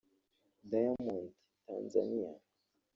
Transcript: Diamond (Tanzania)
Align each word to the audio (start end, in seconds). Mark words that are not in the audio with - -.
Diamond 0.69 1.29
(Tanzania) 1.65 2.31